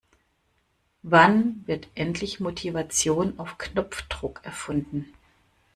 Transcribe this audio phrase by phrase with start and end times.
[1.03, 5.13] Wann wird endlich Motivation auf Knopfdruck erfunden?